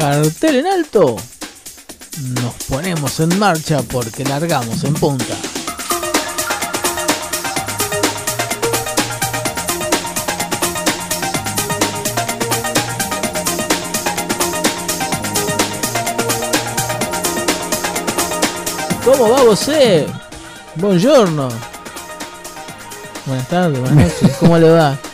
[0.00, 1.14] Cartel en alto.
[2.40, 5.34] Nos ponemos en marcha porque largamos en punta.
[19.04, 20.06] ¿Cómo va você?
[20.76, 21.50] Buongiorno.
[23.26, 24.36] Buenas tardes, buenas noches.
[24.40, 25.09] ¿Cómo le va?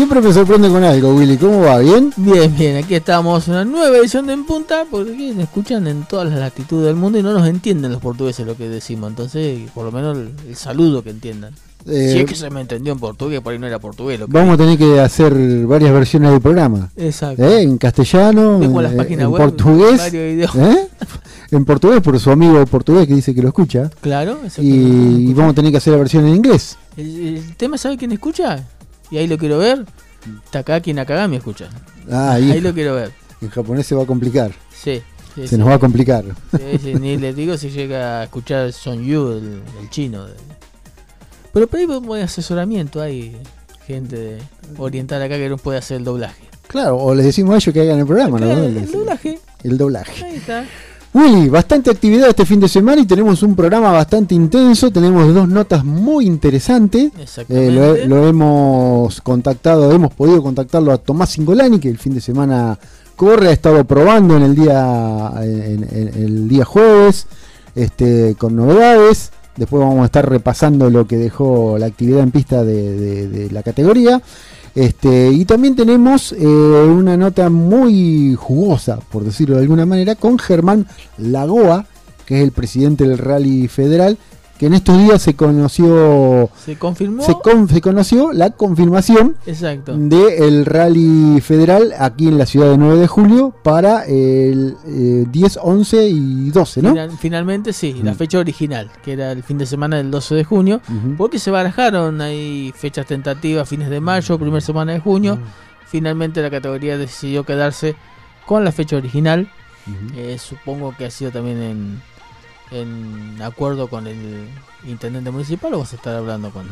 [0.00, 1.36] Siempre me sorprende con algo, Willy.
[1.36, 1.78] ¿Cómo va?
[1.78, 2.10] ¿Bien?
[2.16, 2.76] Bien, bien.
[2.82, 6.38] Aquí estamos en una nueva edición de En Punta porque nos escuchan en todas las
[6.38, 9.10] latitudes del mundo y no nos entienden los portugueses lo que decimos.
[9.10, 11.52] Entonces, por lo menos el, el saludo que entiendan.
[11.86, 14.18] Eh, si es que se me entendió en portugués, por ahí no era portugués.
[14.18, 15.34] Lo que Vamos a tener que hacer
[15.66, 16.88] varias versiones del programa.
[16.96, 17.44] Exacto.
[17.44, 17.60] ¿eh?
[17.60, 20.14] En castellano, Dejo las en, páginas en web, portugués.
[20.14, 20.88] ¿eh?
[21.50, 23.90] En portugués por su amigo portugués que dice que lo escucha.
[24.00, 25.20] Claro, Y, exactamente.
[25.20, 26.78] y vamos a tener que hacer la versión en inglés.
[26.96, 28.64] El, el tema, ¿sabe quién escucha?
[29.10, 29.84] Y ahí lo quiero ver.
[30.50, 31.68] Takaki Nakagami escucha.
[32.10, 33.12] Ah, ahí, Ahí lo quiero ver.
[33.40, 34.52] en japonés se va a complicar.
[34.70, 35.02] Sí.
[35.34, 35.56] sí, Se sí.
[35.58, 36.24] nos va a complicar.
[36.82, 40.26] Sí, ni les digo si llega a escuchar Son Yu, el, el chino.
[41.52, 43.36] Pero por ahí buen asesoramiento hay
[43.86, 44.38] gente
[44.78, 46.44] oriental acá que no puede hacer el doblaje.
[46.68, 48.50] Claro, o les decimos a ellos que hagan el programa, ¿no?
[48.50, 50.24] El doblaje, El doblaje.
[50.24, 50.64] ahí está.
[51.12, 54.92] Willy, bastante actividad este fin de semana y tenemos un programa bastante intenso.
[54.92, 57.10] Tenemos dos notas muy interesantes.
[57.48, 62.20] Eh, lo, lo hemos contactado, hemos podido contactarlo a Tomás Singolani, que el fin de
[62.20, 62.78] semana
[63.16, 67.26] corre, ha estado probando en el día, en, en- en el día jueves,
[67.74, 69.32] este, con novedades.
[69.56, 73.50] Después vamos a estar repasando lo que dejó la actividad en pista de, de- de
[73.50, 74.22] la categoría.
[74.74, 80.38] Este, y también tenemos eh, una nota muy jugosa, por decirlo de alguna manera, con
[80.38, 80.86] Germán
[81.18, 81.86] Lagoa,
[82.24, 84.16] que es el presidente del Rally Federal,
[84.60, 87.22] que en estos días se conoció Se confirmó.
[87.22, 89.96] se, con- se conoció la confirmación Exacto.
[89.96, 95.58] del Rally Federal aquí en la ciudad de 9 de julio para el eh, 10,
[95.62, 96.90] 11 y 12, ¿no?
[96.90, 98.16] Final- finalmente sí, la Mm.
[98.16, 100.82] fecha original, que era el fin de semana del 12 de junio,
[101.16, 105.36] porque se barajaron ahí fechas tentativas, fines de mayo, primera semana de junio.
[105.36, 105.86] Mm.
[105.86, 107.96] Finalmente la categoría decidió quedarse
[108.46, 109.50] con la fecha original.
[110.14, 112.02] Eh, supongo que ha sido también en,
[112.70, 114.48] en acuerdo con el
[114.86, 116.66] intendente municipal o vas a estar hablando con,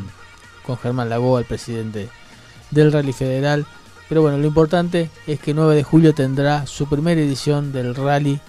[0.65, 2.09] con Germán Lagoa, el presidente
[2.71, 3.67] del Rally Federal.
[4.09, 8.41] Pero bueno, lo importante es que 9 de julio tendrá su primera edición del Rally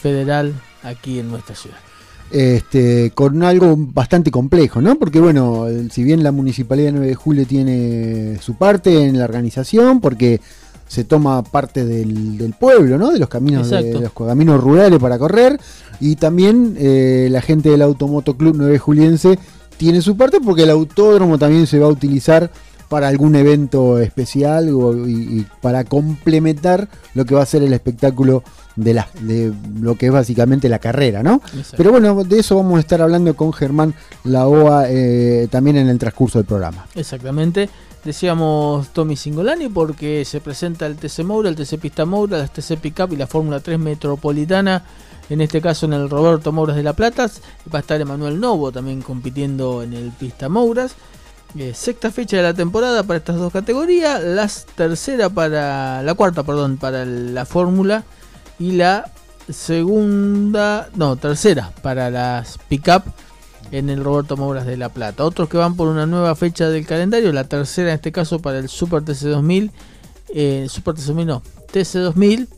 [0.00, 1.78] Federal aquí en nuestra ciudad.
[2.30, 4.98] este, con algo bastante complejo, ¿no?
[4.98, 9.24] Porque bueno, si bien la Municipalidad de 9 de Julio tiene su parte en la
[9.24, 10.40] organización, porque
[10.92, 13.10] se toma parte del, del pueblo, ¿no?
[13.12, 15.58] De los caminos, de, los caminos rurales para correr,
[16.00, 19.38] y también eh, la gente del Automoto Club 9 Juliense
[19.78, 22.50] tiene su parte porque el autódromo también se va a utilizar
[22.90, 27.72] para algún evento especial o- y, y para complementar lo que va a ser el
[27.72, 28.42] espectáculo
[28.76, 31.40] de, la, de lo que es básicamente la carrera, ¿no?
[31.78, 35.98] Pero bueno, de eso vamos a estar hablando con Germán Laoa eh, también en el
[35.98, 36.84] transcurso del programa.
[36.94, 37.70] Exactamente.
[38.04, 42.76] Decíamos Tommy Singolani porque se presenta el TC Moura, el TC Pista Moura, la TC
[42.76, 44.84] Pickup y la Fórmula 3 Metropolitana.
[45.30, 47.30] En este caso en el Roberto Mouras de La Plata.
[47.72, 50.96] Va a estar Emanuel Novo también compitiendo en el Pista Mouras.
[51.56, 54.22] Eh, sexta fecha de la temporada para estas dos categorías.
[54.22, 56.02] La tercera para.
[56.02, 58.04] La cuarta, perdón, para la Fórmula.
[58.58, 59.12] Y la
[59.48, 60.90] segunda.
[60.96, 63.04] No, tercera para las Pickup
[63.72, 65.24] en el Roberto Mouras de La Plata.
[65.24, 68.58] Otros que van por una nueva fecha del calendario, la tercera en este caso para
[68.58, 69.70] el Super TC2000,
[70.34, 72.48] eh, Super TC2000 no, TC2000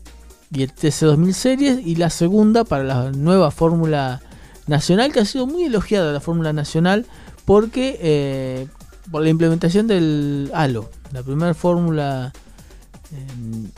[0.51, 4.21] y el TC2000 Series, y la segunda para la nueva Fórmula
[4.67, 7.05] Nacional, que ha sido muy elogiada la Fórmula Nacional,
[7.45, 8.67] porque eh,
[9.09, 12.33] por la implementación del Halo, la primera fórmula
[13.13, 13.69] eh,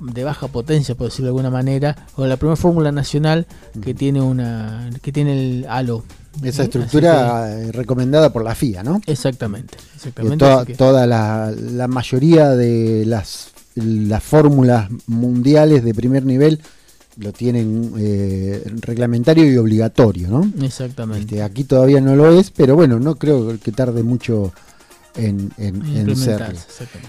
[0.00, 3.46] de baja potencia, por decirlo de alguna manera, o la primera fórmula nacional
[3.82, 6.04] que tiene una que tiene el halo.
[6.42, 9.00] Esa estructura eh, recomendada por la FIA, ¿no?
[9.06, 10.38] exactamente, exactamente.
[10.38, 16.60] toda así que- toda la, la mayoría de las, las fórmulas mundiales de primer nivel
[17.16, 20.50] lo tienen eh, reglamentario y obligatorio, ¿no?
[20.64, 21.20] exactamente.
[21.34, 24.52] Este, aquí todavía no lo es, pero bueno, no creo que tarde mucho
[25.16, 26.56] en, en, serlo.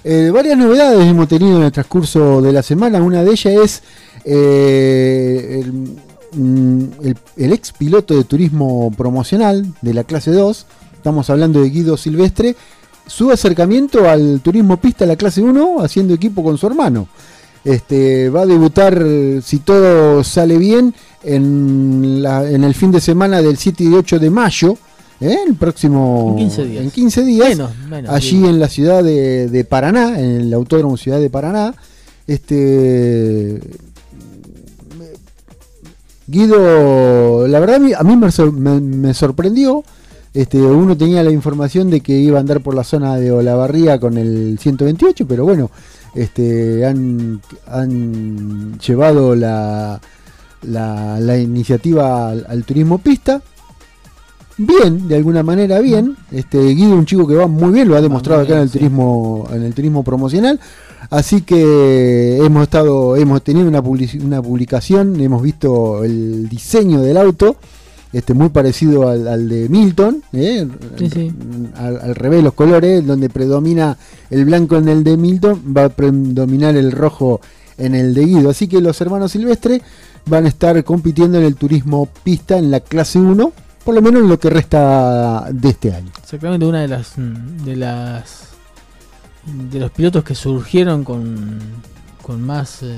[0.03, 2.99] Eh, varias novedades hemos tenido en el transcurso de la semana.
[3.01, 3.83] Una de ellas es
[4.25, 5.97] eh, el,
[6.33, 10.65] el- el ex piloto de turismo promocional de la clase 2.
[10.95, 12.55] Estamos hablando de Guido Silvestre.
[13.07, 17.07] Su acercamiento al turismo pista, la clase 1, haciendo equipo con su hermano.
[17.63, 19.03] Este, va a debutar,
[19.43, 20.93] si todo sale bien,
[21.23, 24.77] en, la- en el fin de semana del 7 y 8 de mayo.
[25.19, 25.37] ¿eh?
[25.47, 26.29] El próximo.
[26.31, 26.83] En 15 días.
[26.83, 30.97] En 15 días Menos, menos, allí en la ciudad de, de Paraná, en el Autódromo
[30.97, 31.75] Ciudad de Paraná.
[32.27, 33.59] Este
[36.31, 39.83] Guido, la verdad a mí, me, sorprendió.
[40.33, 43.99] Este, uno tenía la información de que iba a andar por la zona de Olavarría
[43.99, 45.69] con el 128, pero bueno,
[46.15, 47.41] este, han,
[48.79, 49.99] llevado la,
[50.61, 53.41] la, iniciativa al, turismo pista.
[54.57, 56.15] Bien, de alguna manera bien.
[56.31, 59.49] Este, Guido, un chico que va muy bien, lo ha demostrado acá en el turismo,
[59.51, 60.61] en el turismo promocional.
[61.09, 67.57] Así que hemos estado, hemos tenido una, una publicación, hemos visto el diseño del auto,
[68.13, 70.67] este muy parecido al, de Milton, ¿eh?
[71.75, 73.97] Al, revés los colores, donde predomina
[74.29, 77.41] el blanco en el de Milton, va a predominar el rojo
[77.77, 78.49] en el de Guido.
[78.49, 79.81] Así que los hermanos Silvestre
[80.25, 84.21] van a estar compitiendo en el turismo pista en la clase 1, por lo menos
[84.21, 86.11] en lo que resta de este año.
[86.21, 88.50] Exactamente una de las de las
[89.45, 91.59] de los pilotos que surgieron con,
[92.21, 92.97] con más, eh,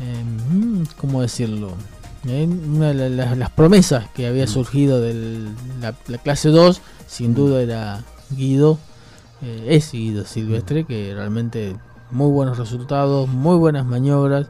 [0.00, 1.72] em, ¿cómo decirlo?
[2.26, 4.48] Eh, una de las, promesas que había mm.
[4.48, 5.50] surgido de
[5.80, 7.34] la, clase 2, sin mm.
[7.34, 8.78] duda era Guido,
[9.42, 10.86] eh, es Guido Silvestre, mm.
[10.86, 11.76] que realmente
[12.10, 14.48] muy buenos resultados, muy buenas maniobras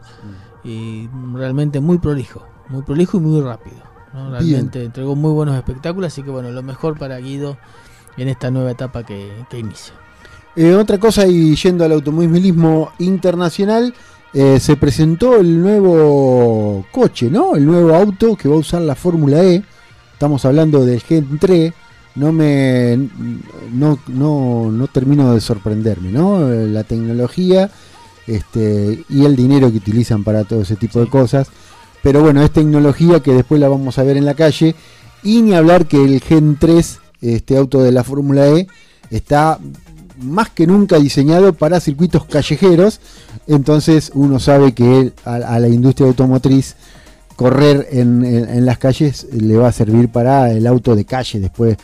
[0.65, 3.77] y realmente muy prolijo, muy prolijo y muy rápido.
[4.13, 7.57] Realmente entregó muy buenos espectáculos, así que bueno, lo mejor para Guido
[8.19, 9.95] en esta nueva etapa que inicia.
[10.55, 13.95] Eh, otra cosa, y yendo al automovilismo internacional,
[14.35, 17.57] eh, se presentó el nuevo coche, ¿no?
[17.57, 19.63] El nuevo auto que va a usar la Fórmula E.
[20.13, 21.73] Estamos hablando del Gen 3.
[22.15, 23.09] No me
[23.73, 26.47] no, no, no termino de sorprenderme, ¿no?
[26.49, 27.71] La tecnología
[28.27, 31.49] este, y el dinero que utilizan para todo ese tipo de cosas.
[32.03, 34.75] Pero bueno, es tecnología que después la vamos a ver en la calle.
[35.23, 38.67] Y ni hablar que el Gen 3, este auto de la Fórmula E,
[39.11, 39.59] está
[40.23, 43.01] más que nunca diseñado para circuitos callejeros,
[43.47, 46.77] entonces uno sabe que a, la industria automotriz
[47.37, 51.77] correr en, las calles le va a servir para el auto de calle después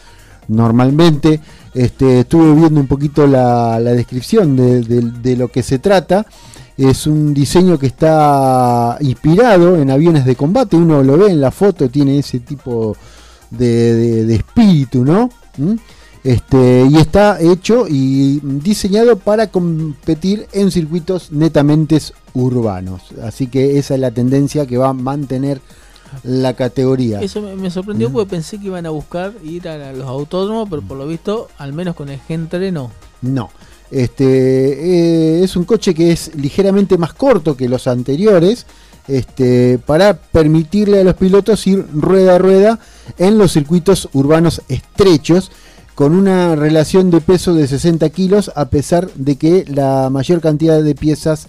[0.48, 1.40] normalmente.
[1.74, 6.26] Este, estuve viendo un poquito la, descripción de, lo que se trata.
[6.76, 10.76] Es un diseño que está inspirado en aviones de combate.
[10.76, 12.96] Uno lo ve en la foto, tiene ese tipo
[13.50, 15.30] de, espíritu, ¿no?
[15.56, 15.74] ¿Mm?
[16.24, 21.98] Este, y está hecho y diseñado para competir en circuitos netamente
[22.34, 23.02] urbanos.
[23.22, 25.60] Así que esa es la tendencia que va a mantener
[26.22, 27.20] la categoría.
[27.20, 30.96] Eso me, sorprendió porque pensé que iban a buscar ir a los autódromos, pero por
[30.96, 32.90] lo visto, al menos con el Gen 3 no.
[33.22, 33.50] No.
[33.90, 34.24] Este
[35.40, 38.66] eh, es un coche que es ligeramente más corto que los anteriores.
[39.06, 42.78] Este, para permitirle a los pilotos ir rueda a rueda
[43.16, 45.50] en los circuitos urbanos estrechos
[45.98, 50.80] con una relación de peso de 60 kilos, a pesar de que la mayor cantidad
[50.80, 51.48] de piezas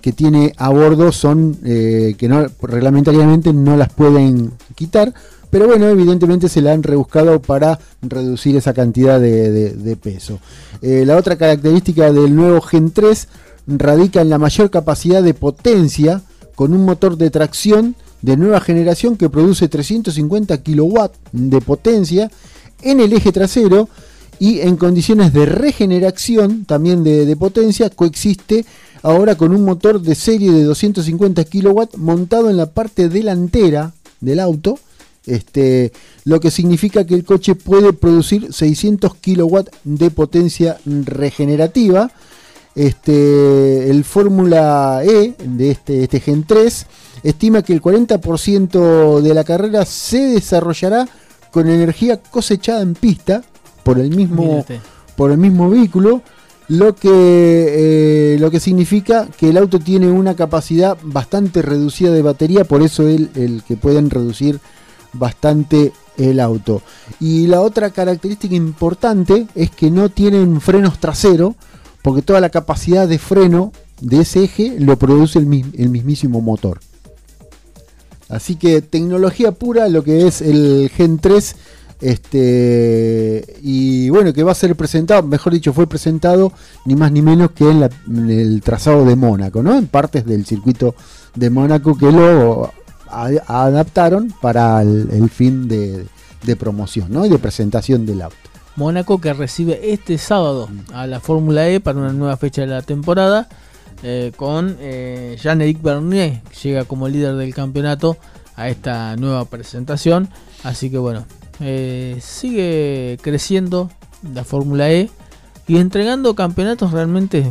[0.00, 5.14] que tiene a bordo son eh, que no reglamentariamente no las pueden quitar,
[5.48, 10.40] pero bueno, evidentemente se la han rebuscado para reducir esa cantidad de, peso.
[10.82, 13.28] Eh, la otra característica del nuevo Gen 3
[13.68, 16.22] radica en la mayor capacidad de potencia
[16.56, 20.98] con un motor de tracción de nueva generación que produce 350 kW
[21.30, 22.28] de potencia
[22.84, 23.88] en el eje trasero
[24.38, 28.64] y en condiciones de regeneración también de, potencia coexiste
[29.02, 34.40] ahora con un motor de serie de 250 kW montado en la parte delantera del
[34.40, 34.78] auto,
[35.26, 35.92] este,
[36.24, 42.10] lo que significa que el coche puede producir 600 kW de potencia regenerativa.
[42.74, 46.86] Este, el Fórmula E de este, este Gen 3
[47.22, 51.08] estima que el 40% de la carrera se desarrollará
[51.54, 53.44] con energía cosechada en pista
[53.84, 54.66] por el mismo,
[55.14, 56.20] por el mismo vehículo,
[56.66, 57.12] lo que,
[58.34, 62.82] eh, lo que significa que el auto tiene una capacidad bastante reducida de batería, por
[62.82, 64.58] eso el, el que pueden reducir
[65.12, 66.82] bastante el auto.
[67.20, 71.54] Y la otra característica importante es que no tienen frenos traseros,
[72.02, 73.70] porque toda la capacidad de freno
[74.00, 76.80] de ese eje lo produce el, el mismísimo motor.
[78.34, 81.56] Así que tecnología pura, lo que es el Gen 3.
[82.00, 86.52] Este, y bueno, que va a ser presentado, mejor dicho, fue presentado
[86.84, 87.88] ni más ni menos que en,
[88.28, 89.78] el trazado de Mónaco, ¿no?
[89.78, 90.96] En partes del circuito
[91.34, 92.72] de Mónaco que lo
[93.08, 96.06] adaptaron para el, fin de,
[96.58, 97.24] promoción, ¿no?
[97.24, 98.36] Y de presentación del auto.
[98.76, 102.82] Mónaco que recibe este sábado a la Fórmula E para una nueva fecha de la
[102.82, 103.48] temporada
[104.06, 108.18] eh, con eh, Jean-Éric Bernier, que llega como líder del campeonato
[108.54, 110.28] a esta nueva presentación.
[110.62, 111.24] Así que bueno,
[111.60, 113.90] eh, sigue creciendo
[114.34, 115.08] la Fórmula E
[115.66, 117.50] y entregando campeonatos realmente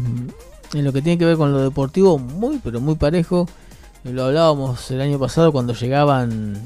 [0.73, 3.47] en lo que tiene que ver con lo deportivo, muy, pero muy parejo.
[4.03, 6.61] Lo hablábamos el año pasado cuando llegaban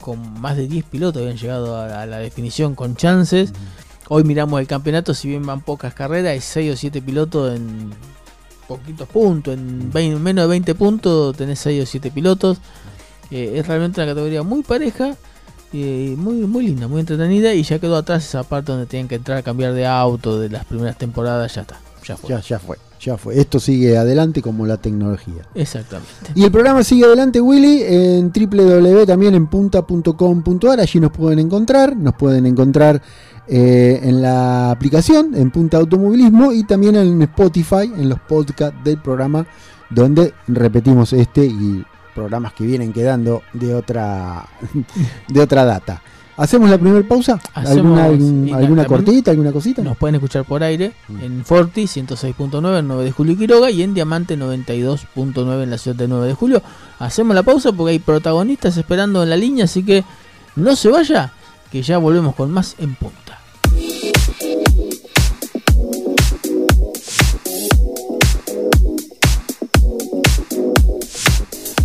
[0.00, 3.52] con más de 10 pilotos, habían llegado a, la definición con chances.
[4.08, 7.92] Hoy miramos el campeonato, si bien van pocas carreras, hay 6 o 7 pilotos en
[8.66, 12.58] poquitos puntos, en menos de 20 puntos tenés 6 o 7 pilotos.
[13.30, 15.16] Eh, es realmente una categoría muy pareja,
[15.74, 19.16] y muy, muy linda, muy entretenida y ya quedó atrás esa parte donde tienen que
[19.16, 22.40] entrar a cambiar de auto de las primeras temporadas, ya está, ya fue.
[22.40, 22.78] Ya fue.
[23.04, 23.38] Ya fue.
[23.38, 25.42] Esto sigue adelante como la tecnología.
[25.54, 26.32] Exactamente.
[26.34, 30.80] Y el programa sigue adelante, Willy, en www también en punta.com.ar.
[30.80, 31.94] Allí nos pueden encontrar.
[31.96, 33.02] Nos pueden encontrar
[33.46, 39.00] eh, en la aplicación, en Punta Automovilismo y también en Spotify, en los podcasts del
[39.02, 39.46] programa,
[39.90, 41.84] donde repetimos este y
[42.14, 44.46] programas que vienen quedando de otra,
[45.28, 46.02] de otra data.
[46.36, 47.40] ¿Hacemos la primera pausa?
[47.54, 49.82] ¿Alguna, alguna cortita, alguna cosita?
[49.82, 51.20] Nos pueden escuchar por aire mm.
[51.20, 55.78] en Forti 106.9 en 9 de julio y Quiroga y en Diamante 92.9 en la
[55.78, 56.62] ciudad de 9 de julio.
[56.98, 60.04] Hacemos la pausa porque hay protagonistas esperando en la línea, así que
[60.56, 61.32] no se vaya,
[61.70, 62.96] que ya volvemos con más en.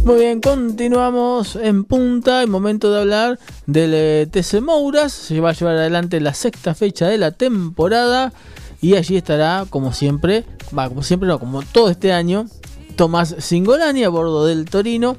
[0.06, 2.42] Muy bien, continuamos en punta.
[2.42, 5.12] El momento de hablar del eh, TC Mouras.
[5.12, 8.32] Se va a llevar adelante la sexta fecha de la temporada.
[8.82, 12.46] Y allí estará, como siempre, va, como siempre, no, como todo este año,
[12.96, 15.16] Tomás Singolani a bordo del Torino.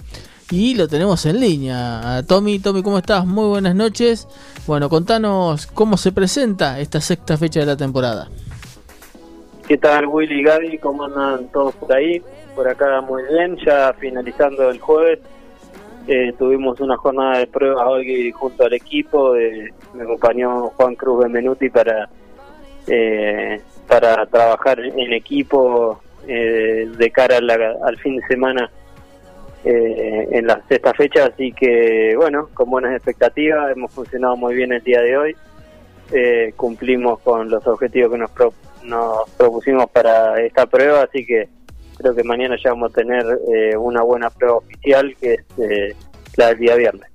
[0.50, 2.25] Y lo tenemos en línea.
[2.26, 3.26] Tommy, Tommy, ¿cómo estás?
[3.26, 4.26] Muy buenas noches.
[4.66, 8.28] Bueno, contanos cómo se presenta esta sexta fecha de la temporada.
[9.71, 10.79] ¿Qué tal, Willy y Gaby?
[10.79, 12.21] ¿Cómo andan todos por ahí?
[12.57, 15.21] Por acá muy bien, ya finalizando el jueves.
[16.09, 19.37] Eh, tuvimos una jornada de pruebas hoy junto al equipo.
[19.37, 22.09] Eh, me acompañó Juan Cruz Benvenuti para,
[22.89, 28.69] eh, para trabajar en equipo de cara al fin de semana
[29.62, 31.27] en la sexta fecha.
[31.27, 33.71] Así que, bueno, con buenas expectativas.
[33.71, 35.37] Hemos funcionado muy bien el día de hoy.
[36.57, 41.49] cumplimos con los objetivos que nos propusimos nos propusimos para esta prueba, así que
[42.00, 45.94] creo que mañana ya vamos a tener eh, una buena prueba oficial, que es eh,
[46.37, 47.10] la del día viernes.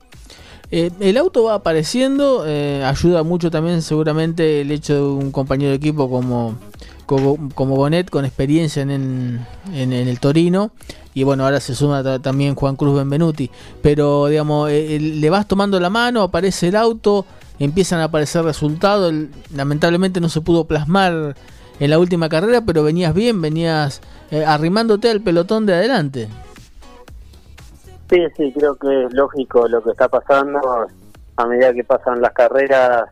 [0.72, 2.43] Eh, el auto va apareciendo,
[2.84, 6.57] ayuda mucho también seguramente el hecho de un compañero de equipo como,
[7.05, 10.72] como, Bonet con experiencia en, en, el Torino
[11.13, 13.50] y bueno, ahora se suma también Juan Cruz Benvenuti,
[13.81, 17.25] pero digamos, le vas tomando la mano, aparece el auto,
[17.60, 19.13] empiezan a aparecer resultados,
[19.53, 21.36] lamentablemente no se pudo plasmar
[21.79, 24.01] en la última carrera, pero venías bien, venías
[24.32, 26.27] eh, arrimándote al pelotón de adelante.
[28.10, 30.60] Sí, sí, creo que es lógico lo que está pasando.
[31.38, 33.10] A medida que pasan las carreras,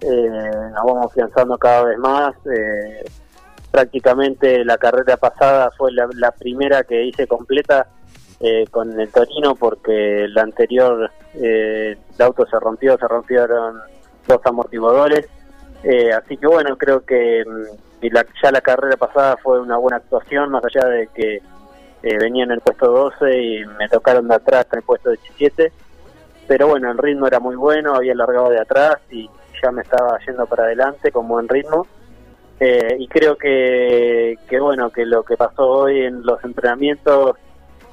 [0.00, 0.30] eh,
[0.72, 2.34] nos vamos afianzando cada vez más.
[2.46, 3.04] Eh,
[3.70, 7.86] prácticamente la carrera pasada fue la, primera que hice completa
[8.70, 13.80] con el Torino porque la anterior el auto se rompió, se rompieron
[14.28, 15.26] dos amortiguadores.
[16.16, 19.96] así que bueno, creo que mm, y la, ya la carrera pasada fue una buena
[19.96, 21.42] actuación, más allá de que
[22.02, 25.72] eh, venía en el puesto 12 y me tocaron de atrás en el puesto 17.
[26.46, 29.28] Pero bueno, el ritmo era muy bueno, había largado de atrás y
[29.62, 31.86] ya me estaba yendo para adelante con buen ritmo.
[32.60, 37.36] Eh, y creo que, que, bueno, que lo que pasó hoy en los entrenamientos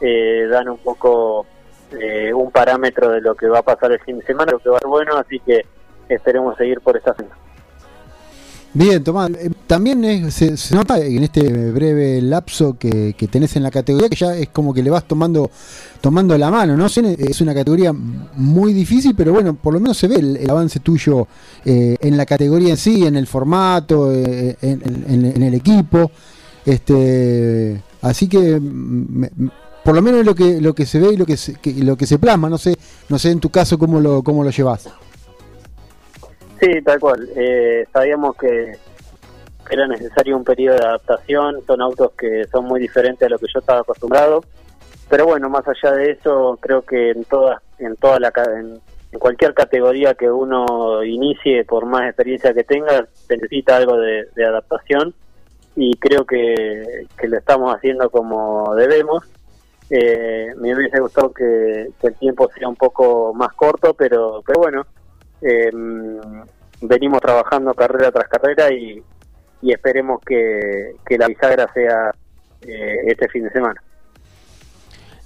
[0.01, 1.45] eh, dan un poco
[2.33, 4.75] un parámetro de lo que va a pasar el fin de semana, lo que va
[4.75, 5.65] a ser bueno, así que
[6.09, 7.37] esperemos seguir por esta senda.
[8.77, 14.09] Bien, Tomás, eh, también se, nota en este breve lapso que, tenés en la categoría
[14.09, 15.49] que ya es como que le vas tomando
[16.01, 16.87] tomando la mano, ¿no?
[16.87, 21.25] Es una categoría muy difícil, pero bueno, por lo menos se ve el, avance tuyo
[21.63, 26.11] eh, en la categoría en sí, en el formato, eh, en, el equipo.
[26.65, 29.47] este Así que mm,
[29.85, 32.05] por lo menos lo que lo que se ve y lo que se, lo que
[32.05, 32.75] se plasma, no sé,
[33.07, 34.89] no sé en tu caso cómo lo, cómo lo llevas.
[36.59, 37.29] Sí, tal cual.
[37.35, 38.77] Eh, sabíamos que
[39.69, 41.61] era necesario un periodo de adaptación.
[41.65, 44.43] Son autos que son muy diferentes a lo que yo estaba acostumbrado.
[45.09, 48.79] Pero bueno, más allá de eso, creo que en toda, en toda la, en,
[49.19, 55.13] cualquier categoría que uno inicie, por más experiencia que tenga, necesita algo de, adaptación.
[55.75, 59.25] Y creo que, que, lo estamos haciendo como debemos.
[59.89, 64.59] Eh, me hubiese gustado que, que, el tiempo sea un poco más corto, pero, pero
[64.59, 64.85] bueno,
[65.41, 65.71] eh,
[66.81, 69.03] venimos trabajando carrera tras carrera y,
[69.61, 72.11] esperemos que, la bisagra sea
[72.61, 73.81] eh, este fin de semana.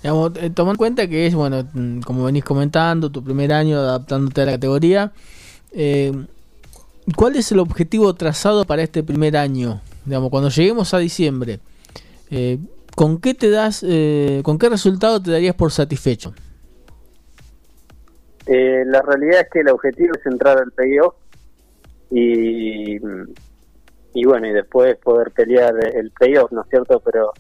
[0.02, 3.78] Digamos, eh, tomando en cuenta que es, bueno, mm, como venís comentando, tu primer año
[3.80, 5.12] adaptándote a la categoría,
[5.74, 6.14] eh,
[7.18, 9.82] ¿cuál es el objetivo trazado para este primer año?
[10.06, 11.60] Digamos, cuando lleguemos a diciembre,
[12.96, 13.84] ¿Con qué te das,
[14.44, 16.34] con qué resultado te darías por satisfecho?
[18.50, 21.14] Eh, la realidad es que el objetivo es entrar al playoff
[22.10, 22.98] y,
[24.14, 27.00] y bueno, y después poder pelear el playoff, ¿no es cierto?
[27.00, 27.32] Pero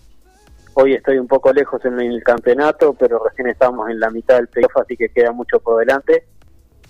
[0.75, 4.47] hoy estoy un poco lejos en el campeonato, pero recién estamos en la mitad del
[4.47, 6.25] playoff, así que queda mucho por delante.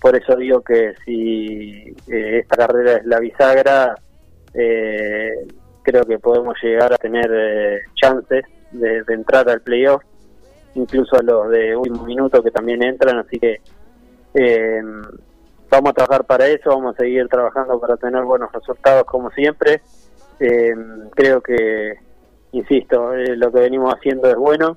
[0.00, 3.94] Por eso digo que si eh, esta carrera es la bisagra,
[4.54, 5.46] eh,
[5.82, 10.02] creo que podemos llegar a tener eh, chances de, entrar al playoff,
[10.74, 13.60] incluso a los de último minuto que también entran, así que
[14.34, 14.82] eh,
[15.70, 19.80] vamos a trabajar para eso, vamos a seguir trabajando para tener buenos resultados como siempre.
[20.38, 21.94] creo que,
[22.52, 24.76] insisto, lo que venimos haciendo es bueno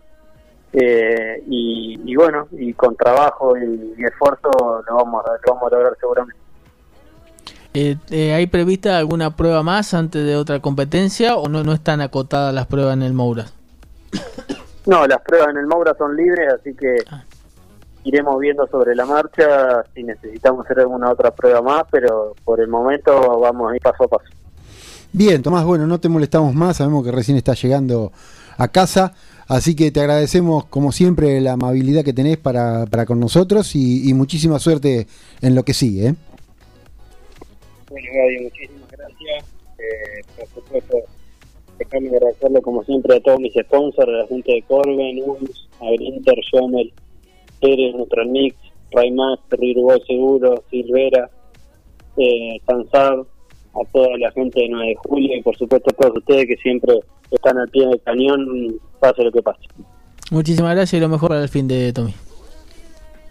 [0.74, 4.50] eh, y, bueno, y con trabajo y, esfuerzo
[4.88, 6.40] lo vamos, lo vamos a lograr seguramente.
[7.76, 12.02] Eh, eh, ¿Hay prevista alguna prueba más antes de otra competencia o no, no están
[12.02, 13.46] acotadas las pruebas en el Moura?
[14.86, 17.24] No, las pruebas en el Moura son libres, así que ah.
[18.04, 22.68] Iremos viendo sobre la marcha si necesitamos hacer alguna otra prueba más, pero por el
[22.68, 24.30] momento vamos a ir paso a paso.
[25.12, 28.12] Bien, Tomás, bueno, no te molestamos más, sabemos que recién estás llegando
[28.58, 29.14] a casa.
[29.48, 34.12] Así que te agradecemos, como siempre, la amabilidad que tenés para, para con nosotros y,
[34.14, 35.06] muchísima suerte
[35.42, 36.08] en lo que sigue.
[36.08, 36.16] ¿eh?
[37.90, 39.46] Bueno, Gaby, muchísimas gracias.
[39.78, 40.98] Eh, por supuesto,
[41.78, 45.92] déjame agradecerle, como siempre, a todos mis sponsors, a la gente de Corben, UNS, a
[45.92, 46.94] Grinter, Schomel,
[47.64, 48.56] Pérez, Nutranix,
[48.92, 51.30] Raymax, Rirugo Seguro, Silvera,
[52.18, 53.20] eh, Sansar,
[53.74, 56.58] a toda la gente de 9 de julio y por supuesto a todos ustedes que
[56.58, 57.00] siempre
[57.32, 59.62] están al pie del cañón, pase lo que pase.
[60.30, 62.14] Muchísimas gracias y lo mejor para el fin de Tommy.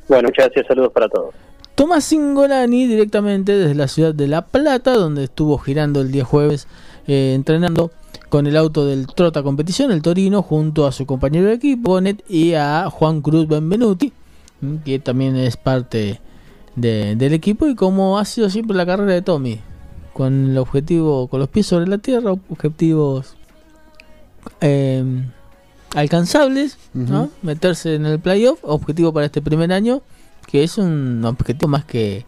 [0.09, 1.35] Bueno, muchas gracias, saludos para todos.
[1.75, 6.67] Tomás Singolani directamente desde la ciudad de La Plata, donde estuvo girando el día jueves
[7.07, 7.91] eh, entrenando
[8.29, 12.25] con el auto del Trota Competición, el Torino, junto a su compañero de equipo, Bonet,
[12.29, 14.13] y a Juan Cruz Benvenuti,
[14.85, 16.21] que también es parte
[16.77, 19.61] del equipo y como ha sido siempre la carrera de Tommy,
[20.13, 23.37] con el objetivo, con los pies sobre la tierra, objetivos
[24.61, 25.05] eh,
[25.95, 27.31] alcanzables, ¿no?
[27.43, 30.03] meterse en el playoff, objetivo para este primer año,
[30.47, 32.25] que es un objetivo más que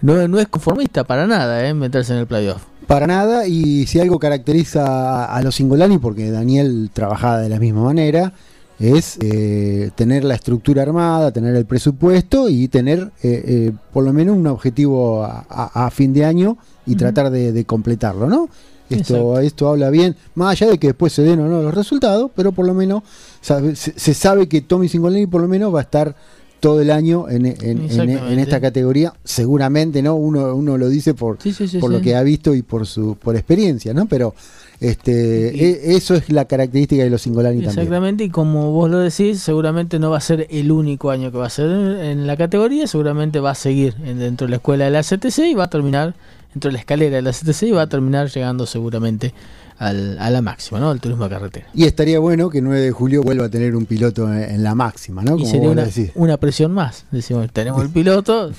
[0.00, 1.74] no, no es conformista para nada, ¿eh?
[1.74, 2.62] meterse en el playoff.
[2.86, 7.82] Para nada, y si algo caracteriza a los Singolani, porque Daniel trabajaba de la misma
[7.82, 8.32] manera,
[8.78, 14.12] es eh, tener la estructura armada, tener el presupuesto y tener eh, eh, por lo
[14.12, 18.48] menos un objetivo a, fin de año y tratar de, completarlo, ¿no?
[18.88, 22.30] Esto, esto habla bien, más allá de que después se den o no los resultados,
[22.34, 23.02] pero por lo menos
[23.42, 26.16] se, sabe que Tommy Singolani por lo menos va a estar
[26.58, 30.14] todo el año en, esta categoría, seguramente, ¿no?
[30.14, 31.38] Uno, uno lo dice por,
[31.80, 34.06] por lo que ha visto y por su por experiencia, ¿no?
[34.06, 34.34] Pero
[34.80, 39.40] este, e, eso es la característica de los Singolani Exactamente, y como vos lo decís,
[39.40, 42.86] seguramente no va a ser el único año que va a ser en la categoría,
[42.86, 46.14] seguramente va a seguir dentro de la escuela de la CTC y va a terminar
[46.54, 49.34] dentro de la escalera de la CTC y va a terminar llegando seguramente
[49.78, 50.90] al, a la máxima, ¿no?
[50.90, 51.66] Al turismo de carretera.
[51.74, 55.22] Y estaría bueno que 9 de julio vuelva a tener un piloto en, la máxima,
[55.22, 55.38] ¿no?
[55.38, 57.04] y sería una, una, presión más.
[57.10, 58.52] Decimos, tenemos el piloto,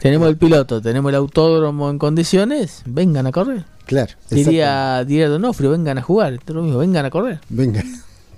[0.00, 3.64] tenemos el piloto, tenemos el autódromo en condiciones, vengan a correr.
[3.86, 4.12] Claro.
[4.30, 7.40] Diría, diría Donofrio, vengan a jugar, lo mismo, vengan a correr.
[7.48, 7.82] Venga.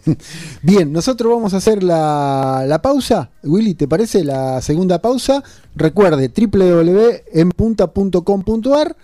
[0.62, 3.30] Bien, nosotros vamos a hacer la, la, pausa.
[3.42, 5.42] Willy, ¿te parece la segunda pausa?
[5.74, 8.96] Recuerde www.enpunta.com.ar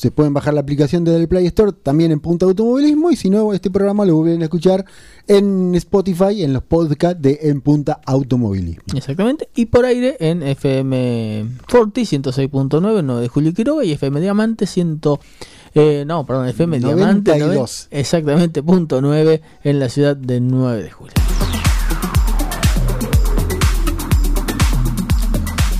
[0.00, 3.28] se pueden bajar la aplicación desde el Play Store, también en Punta Automovilismo, y si
[3.28, 4.86] no, este programa lo vuelven a escuchar
[5.26, 8.82] en Spotify, en los podcasts de En Punta Automovilismo.
[8.96, 14.66] Exactamente, y por aire en FM Forti 106.9, 9 de Julio Quiroga, y FM Diamante
[14.66, 15.02] 100...
[15.74, 17.88] Eh, no, perdón, FM Diamante 92.
[17.90, 21.14] exactamente, punto 9 en la ciudad de 9 de julio.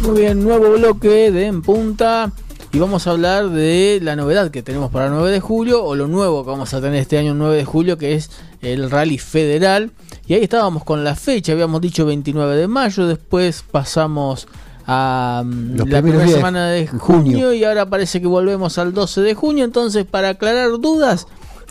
[0.03, 2.31] Muy bien, nuevo bloque de En Punta
[2.73, 5.97] y vamos a hablar de la novedad que tenemos para el 9 de julio o
[5.97, 8.31] lo nuevo que vamos a tener este año 9 de julio que es
[8.63, 9.91] el rally federal.
[10.27, 14.47] Y ahí estábamos con la fecha habíamos dicho 29 de mayo después pasamos
[14.87, 19.35] a mm, la primera semana de junio, y ahora parece que volvemos al 12 de
[19.35, 19.65] junio.
[19.65, 21.27] Entonces para aclarar dudas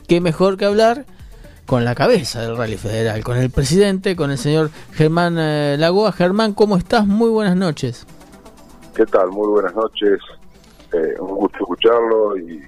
[0.07, 1.05] qué mejor que hablar
[1.65, 6.11] con la cabeza del rally federal con el presidente con el señor Germán eh, Lagoa.
[6.11, 8.05] Germán cómo estás muy buenas noches.
[8.95, 9.29] ¿Qué tal?
[9.29, 10.19] Muy buenas noches.
[10.93, 12.61] Eh, un gusto escucharlo y,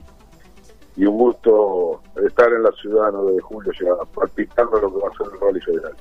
[0.97, 5.17] un gusto estar en la ciudad 9 de julio, ya palpitando lo que va a
[5.17, 5.93] ser el Rally Federal.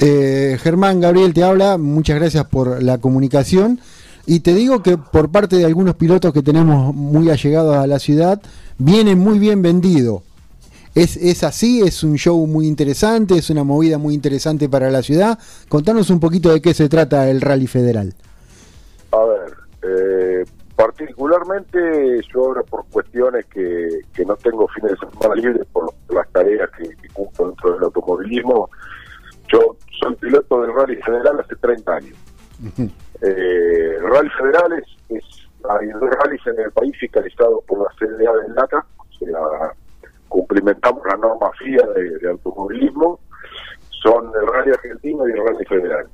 [0.00, 3.78] Eh, Germán, Gabriel te habla, muchas gracias por la comunicación.
[4.26, 8.00] Y te digo que por parte de algunos pilotos que tenemos muy allegados a la
[8.00, 8.42] ciudad,
[8.76, 10.24] viene muy bien vendido
[10.96, 11.82] ¿Es, ¿Es así?
[11.82, 13.36] ¿Es un show muy interesante?
[13.36, 15.38] ¿Es una movida muy interesante para la ciudad?
[15.68, 18.14] Contanos un poquito de qué se trata el Rally Federal.
[20.76, 26.30] Particularmente yo ahora por cuestiones que, que no tengo fines de semana libres por, las
[26.32, 28.68] tareas que, cumplo dentro del automovilismo,
[29.48, 32.16] yo soy piloto del Rally Federal hace 30 años.
[33.22, 37.90] Eh, el Rally Federal es, es hay dos rallies en el país fiscalizados por la
[37.98, 39.72] CDA del NACA, o sea,
[40.28, 41.86] cumplimentamos la norma FIA
[42.20, 43.18] de, automovilismo,
[44.02, 46.06] son el Rally Argentino y el Rally Federal.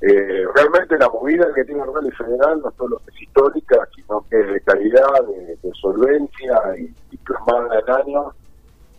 [0.00, 4.40] Eh, realmente la movida que tiene el Rally Federal no solo es histórica, sino que
[4.40, 8.34] es de calidad, de, solvencia y, y, plasmada en años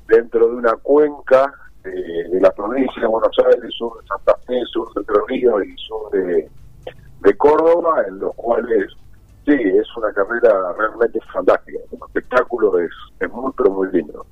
[0.08, 4.94] dentro de una cuenca de la provincia de Buenos Aires, sur de Santa Fe, sur
[4.94, 6.50] de Ríos y sur de,
[7.22, 8.94] de Córdoba, en los cuales
[9.46, 11.78] Sí, es una carrera realmente fantástica.
[11.92, 14.26] El espectáculo es, es muy, pero muy lindo.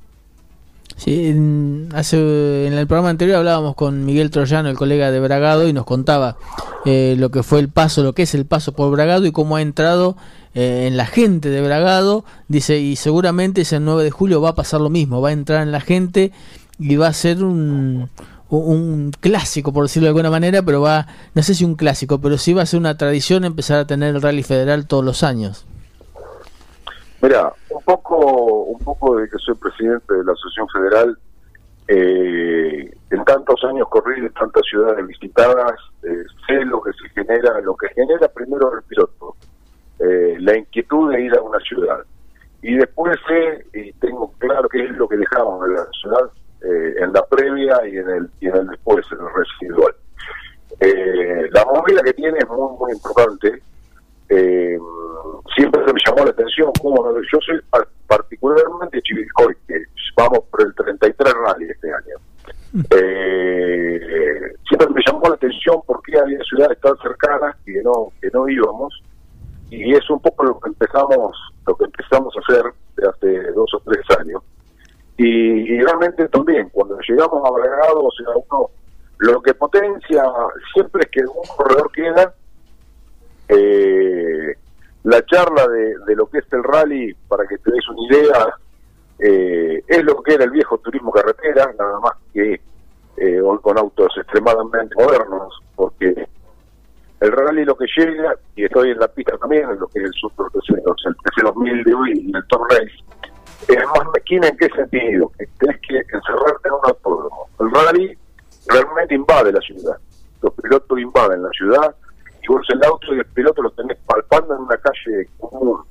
[1.04, 5.68] Sí, en, hace, en el programa anterior hablábamos con Miguel Troyano, el colega de Bragado,
[5.68, 6.38] y nos contaba
[6.86, 9.56] eh, lo que fue el paso, lo que es el paso por Bragado y cómo
[9.56, 10.16] ha entrado
[10.54, 12.24] eh, en la gente de Bragado.
[12.50, 15.64] Dice, y seguramente ese 9 de julio va a pasar lo mismo, va a entrar
[15.64, 16.34] en la gente
[16.78, 18.08] y va a ser un,
[18.50, 22.38] un clásico, por decirlo de alguna manera, pero va, no sé si un clásico, pero
[22.38, 25.66] sí va a ser una tradición empezar a tener el rally federal todos los años.
[27.22, 31.18] Mira, un poco, un poco de que soy presidente de la Asociación Federal,
[31.88, 37.76] eh, en tantos años corridos, tantas ciudades visitadas, eh, sé lo que se genera, lo
[37.76, 39.36] que genera primero el piloto,
[40.00, 42.04] eh, la inquietud de ir a una ciudad.
[42.64, 46.32] Y después sé, y tengo claro que es lo que dejamos en la ciudad,
[46.64, 49.94] eh, en la previa y en el, y en el después, en el residual.
[50.80, 53.62] Eh, la movida que tiene es muy, muy importante.
[54.32, 54.80] Eh,
[55.56, 57.60] siempre me llamó la atención cómo yo soy
[58.08, 59.84] particularmente Chivilcoy, que
[60.16, 62.16] vamos por el 33 rally este año.
[62.90, 68.48] Eh, siempre me llamó la atención porque había ciudades tan cercanas que no que no
[68.48, 69.04] íbamos
[69.70, 72.74] y es un poco lo que empezamos lo que empezamos a hacer
[73.10, 74.42] hace dos o tres años
[75.24, 78.70] y, realmente también, cuando llegamos a Bragado, o sea, uno
[79.20, 80.24] lo que potencia
[80.74, 82.34] siempre es que un corredor queda.
[83.54, 84.56] Eh,
[85.04, 88.56] la charla de, lo que es el rally, para que te des una idea,
[89.20, 92.62] eh, es lo que era el viejo turismo carretera, nada más que
[93.18, 96.28] eh, con autos extremadamente modernos, porque
[97.20, 100.06] el rally lo que llega, y estoy en la pista también, en lo que es
[100.06, 103.04] el Super el TC2000 de hoy y el Tour Race,
[103.68, 107.50] es más mezquina en qué sentido, que tenés que encerrarte en un autódromo.
[107.60, 108.18] El rally
[108.68, 109.98] realmente invade la ciudad.
[110.42, 111.96] Los pilotos invaden la ciudad
[112.42, 115.82] y vos el auto y el piloto lo tenés palpando en una calle común.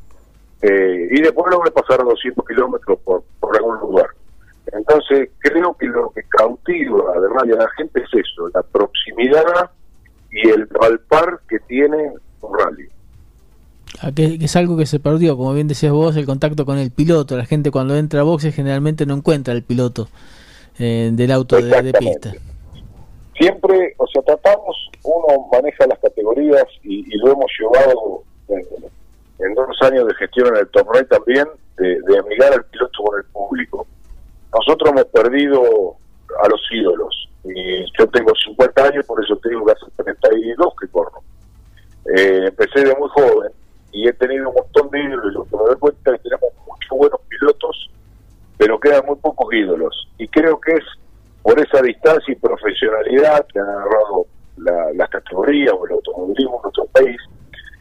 [0.62, 4.08] Eh, y después lo a pasar a 200 kilómetros por, por algún lugar.
[4.72, 9.70] Entonces, creo que lo que cautiva de rally a la gente es eso, la proximidad
[10.30, 12.88] y el palpar que tiene un rally
[14.14, 17.36] que, es algo que se perdió, como bien decías vos, el contacto con el piloto.
[17.36, 20.08] La gente cuando entra a boxes generalmente no encuentra el piloto
[20.78, 22.32] eh, del auto de, pista.
[23.40, 30.06] Siempre, o sea, tratamos, uno maneja las categorías y, lo hemos llevado en, dos años
[30.08, 31.46] de gestión en el torneo también,
[31.78, 33.86] de, amigar al piloto con el público.
[34.52, 35.96] Nosotros hemos perdido
[36.44, 37.30] a los ídolos.
[37.44, 41.22] Y yo tengo 50 años, por eso tengo que hace 32 que corro.
[42.14, 43.52] Eh, empecé de muy joven
[43.92, 45.32] y he tenido un montón de ídolos.
[45.32, 47.90] Lo que me doy cuenta que tenemos muchos buenos pilotos,
[48.58, 50.08] pero quedan muy pocos ídolos.
[50.18, 50.84] Y creo que es
[51.42, 54.26] por esa distancia y profesionalidad que han agarrado
[54.58, 57.20] la, las categorías o el automovilismo en nuestro país,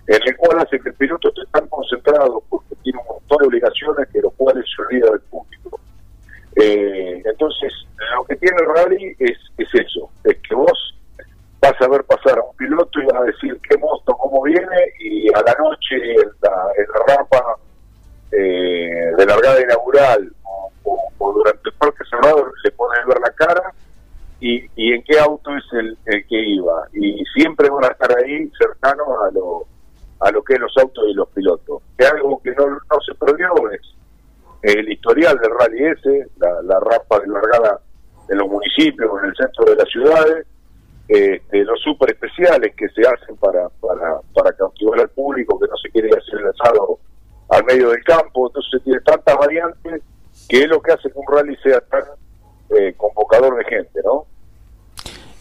[0.08, 3.48] en el cual hace que el piloto esté tan concentrado porque tiene un montón de
[3.48, 5.80] obligaciones que los cuales se olvida del público.
[6.56, 7.72] Eh, entonces,
[8.16, 10.96] lo que tiene el rally es, es eso, es que vos
[11.62, 14.94] vas a ver pasar a un piloto y vas a decir qué monstruo, cómo viene,
[15.00, 17.60] y a la noche en la, en la rampa
[18.32, 20.32] eh, de largada inaugural
[20.84, 23.74] o, durante el parque cerrado le pones ver la cara
[24.40, 26.88] y, y en qué auto es el, que iba.
[26.94, 29.66] Y siempre van a estar ahí cercanos a lo,
[30.20, 31.82] a lo que es los autos y los pilotos.
[31.98, 33.82] Que algo que no, no se perdió es
[34.62, 37.82] el historial del rally ese, la, la rampa de largada
[38.30, 40.46] en los municipios, en el centro de las ciudades,
[41.10, 45.76] eh, los super especiales que se hacen para, para, para cautivar al público que no
[45.78, 47.00] se quiere hacer el asado
[47.50, 50.02] al medio del campo, entonces tiene tantas variantes
[50.48, 52.04] que es lo que hace que un rally sea tan
[52.78, 54.26] eh, convocador de gente, ¿no?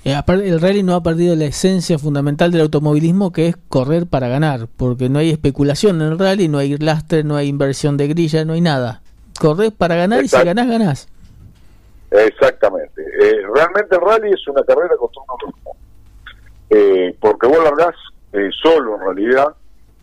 [0.05, 4.29] Eh, el rally no ha perdido la esencia fundamental del automovilismo que es correr para
[4.29, 8.09] ganar, porque no hay especulación en el rally, no hay lastre, no hay inversión de
[8.09, 9.03] grilla, no hay nada.
[9.39, 11.09] Correr para ganar y si ganás, ganás.
[12.11, 13.03] Exactamente.
[13.03, 15.77] Eh, realmente el rally es una carrera contra un ritmo.
[16.71, 17.95] Eh, porque vos largás
[18.33, 19.49] eh, solo en realidad,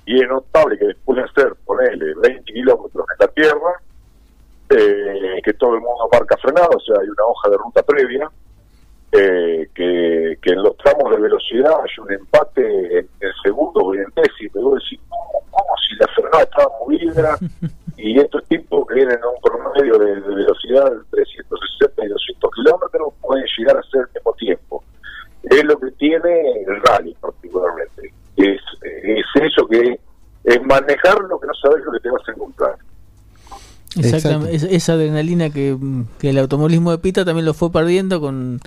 [0.05, 3.81] y es notable que después de hacer, ponele, 20 kilómetros en la tierra,
[4.69, 8.29] eh, que todo el mundo marca frenado, o sea, hay una hoja de ruta previa,
[9.11, 13.93] eh, que, que en los tramos de velocidad hay un empate en, en segundos o
[13.93, 17.37] en décimos, y vos decís, ¿cómo, cómo si la frenada estaba movida?
[17.97, 22.51] y estos tipos que vienen a un promedio de, de velocidad entre 160 y 200
[22.55, 24.83] kilómetros pueden llegar a ser al mismo tiempo.
[25.43, 28.13] Es lo que tiene el rally particularmente.
[28.35, 28.61] Es,
[29.03, 29.99] es eso que
[30.43, 32.75] es manejar lo que no sabes lo que te vas a encontrar.
[33.97, 35.77] Exactamente, esa, esa adrenalina que,
[36.19, 38.59] que el automovilismo de pista también lo fue perdiendo con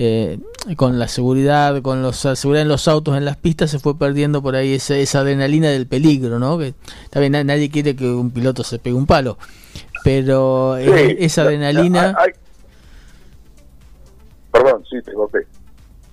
[0.00, 0.38] eh,
[0.76, 3.98] con la seguridad, con los, la seguridad en los autos, en las pistas, se fue
[3.98, 6.56] perdiendo por ahí esa, esa adrenalina del peligro, ¿no?
[6.58, 6.74] Que
[7.10, 9.38] también na- nadie quiere que un piloto se pegue un palo,
[10.04, 12.12] pero Sí, eh, esa la- adrenalina...
[12.12, 12.32] la- hay-
[14.52, 15.40] Perdón, sí, te golpeé.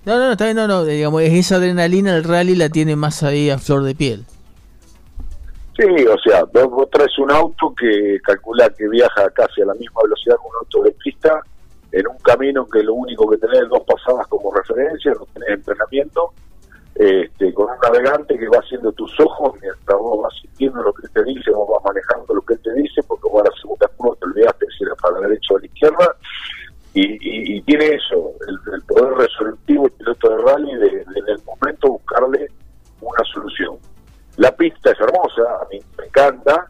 [0.05, 3.23] No, no, no, está bien, no, no, digamos, esa adrenalina el rally la tiene más
[3.23, 4.25] ahí a flor de piel.
[5.77, 9.73] Sí, o sea, vos, vos traes un auto que calcula que viaja casi a la
[9.73, 10.95] misma velocidad que un auto de
[11.95, 15.49] en un camino que lo único que tenés es dos pasadas como referencia, no tenés
[15.49, 16.33] entrenamiento,
[16.93, 21.07] este, con un navegante que va haciendo tus ojos mientras vos vas sintiendo lo que
[21.07, 24.15] te dice, vos vas manejando lo que te dice, porque vos a la segunda curva
[24.19, 26.15] te olvidaste si era para la derecha o a la izquierda,
[26.95, 31.27] y, y- y tiene eso, el, el poder resolutivo el piloto de rally de, en
[31.27, 32.47] el momento buscarle
[33.01, 33.77] una solución.
[34.37, 36.69] La pista es hermosa, a mí me encanta,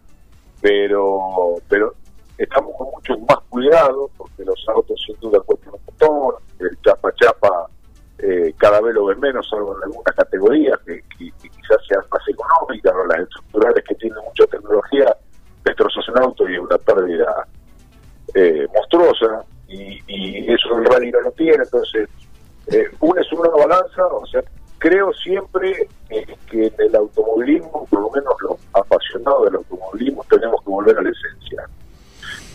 [0.61, 1.93] pero pero
[2.38, 7.11] estamos con mucho más cuidado porque los autos sin duda cuestan un montón, el chapa
[7.15, 7.67] chapa
[8.17, 12.93] eh, cada vez lo ven menos, salvo en algunas categorías que, quizás sean más económicas,
[12.93, 13.05] ¿no?
[13.05, 15.15] las estructurales que tienen mucha tecnología,
[15.63, 17.47] destrozas un auto y una pérdida
[18.33, 19.43] eh, monstruosa,
[19.75, 22.09] y, y eso el rally no lo tiene, entonces
[22.67, 24.41] eh, una es una balanza, o sea,
[24.79, 30.61] creo siempre eh, que en el automovilismo, por lo menos los apasionados del automovilismo, tenemos
[30.63, 31.67] que volver a la esencia.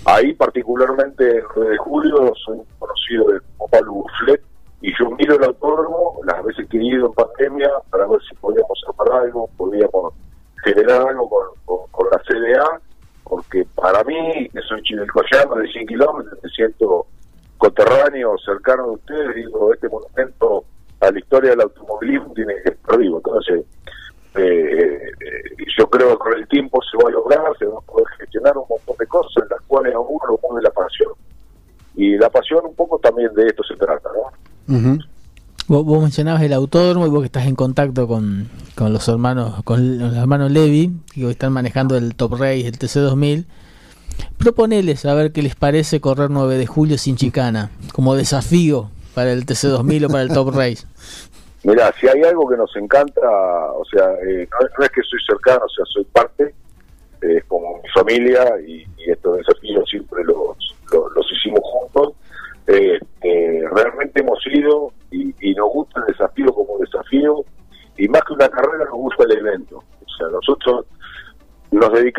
[0.04, 4.42] Ahí particularmente en 9 de julio soy conocido de Pablo Bufflet
[4.80, 8.35] y yo miro el autódromo las veces que he ido en pandemia para ver si
[8.37, 10.14] podíamos armar algo, podíamos
[10.64, 12.80] generar algo con, con- con la CDA,
[13.30, 17.06] porque para mí, que soy chivilcoyano de 100 kilómetros, me siento
[17.58, 20.64] coterráneo, cercano de ustedes, digo, este monumento
[20.98, 23.18] a la historia del automovilismo tiene que estar vivo.
[23.18, 23.64] Entonces,
[24.34, 27.82] eh, eh, yo creo que con el tiempo se va a lograr, se va a
[27.82, 31.12] poder gestionar un montón de cosas en las cuales a uno lo mueve la pasión.
[31.94, 34.76] Y la pasión un poco también de esto se trata, ¿no?
[34.76, 34.98] Ujú.
[35.70, 39.62] Vos, vos mencionabas el autódromo y vos que estás en contacto con, con los hermanos
[39.62, 43.44] con los hermanos Levi que hoy están manejando el Top Race, el TC2000.
[44.37, 49.30] Proponeles a ver qué les parece correr 9 de julio sin chicana, como desafío para
[49.30, 50.88] el TC2000 o para el Top Race.
[51.62, 53.20] Mira, si hay algo que nos encanta,
[53.72, 56.52] o sea, eh, no, no es que soy cercano, o sea, soy parte,
[57.22, 62.14] eh, es como mi familia y, y estos desafíos siempre los hicimos juntos.
[62.72, 67.44] Eh, eh, realmente hemos ido y, y nos gusta el desafío como desafío
[67.96, 69.78] y más que una carrera nos gusta el evento.
[69.78, 70.87] O sea, nosotros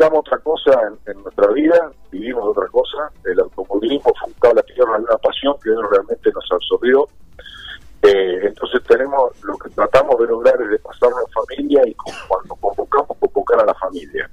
[0.08, 0.72] otra cosa
[1.06, 3.10] en, nuestra vida, vivimos otra cosa.
[3.24, 7.08] El automovilismo fue un cable a tierra una pasión que realmente nos absorbió.
[8.02, 11.94] Eh, entonces tenemos, lo que tratamos de lograr es de pasarlo en familia y
[12.28, 14.28] cuando convocamos, convocar a la familia.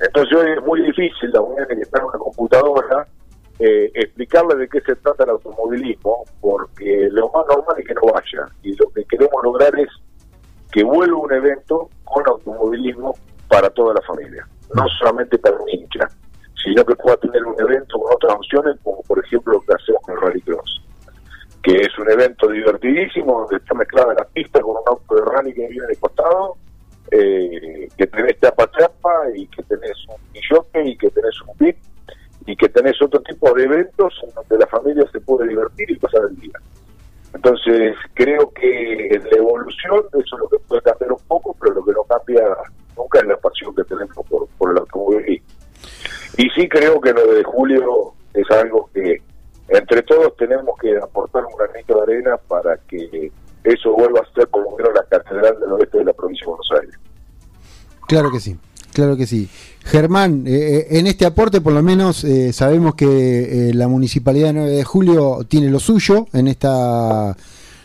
[0.00, 3.06] Entonces hoy es muy difícil, la unidad que está en una computadora,
[3.58, 4.93] eh, explicarle de qué se
[46.44, 49.16] Y sí creo que lo de julio es algo que
[49.68, 54.46] entre todos tenemos que aportar un granito de arena para que eso vuelva a ser
[54.48, 56.94] por lo menos la catedral del oeste de la provincia de Buenos Aires.
[58.06, 58.58] Claro que sí,
[58.92, 59.48] claro que sí.
[59.84, 64.52] Germán, eh, eh, en este aporte por lo menos eh, sabemos que la Municipalidad de
[64.52, 67.34] 9 de Julio tiene lo suyo en esta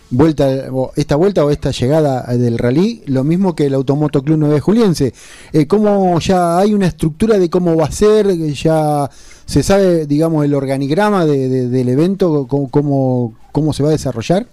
[0.10, 0.48] vuelta,
[0.96, 5.14] esta vuelta o esta llegada del rally, lo mismo que el Automoto Club 9 Juliense.
[5.54, 8.28] Eh, ¿Cómo ya hay una estructura de cómo va a ser?
[8.28, 14.46] ¿Ya se sabe, digamos, el organigrama del evento, cómo, cómo, se va a desarrollar?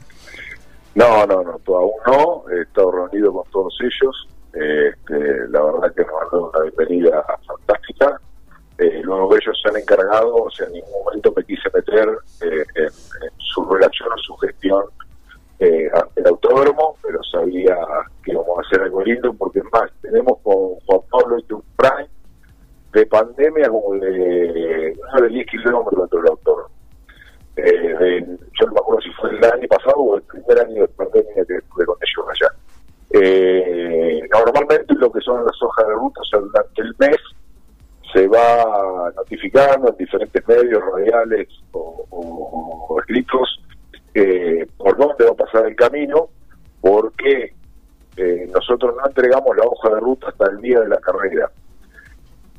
[0.95, 2.45] No, no, no, aún no.
[2.51, 4.29] He estado reunido con todos ellos.
[4.53, 8.21] Este, la verdad que nos han dado una bienvenida fantástica.
[8.79, 12.09] Eh, luego ellos se han encargado, o sea, en ningún momento me quise meter
[12.43, 12.91] eh, en,
[13.39, 14.85] su relación o su gestión
[15.59, 17.77] eh, el autódromo, pero sabía
[18.23, 22.09] que íbamos a hacer algo lindo, porque más, tenemos con Juan Pablo y un Prime
[22.93, 26.75] de pandemia como de, no de 10 kilómetros dentro del autódromo.
[27.57, 28.27] Eh,
[28.61, 31.45] yo no me acuerdo si fue el año pasado o el primer año de pandemia
[31.47, 32.55] que estuve con ellos allá.
[33.11, 37.17] Eh, normalmente lo que son las hojas de ruta, o sea, durante el mes
[38.13, 43.63] se va notificando en diferentes medios radiales o, escritos
[44.15, 46.29] eh, por dónde va a pasar el camino,
[46.81, 47.55] porque
[48.17, 51.51] eh, nosotros no entregamos la hoja de ruta hasta el día de la carrera.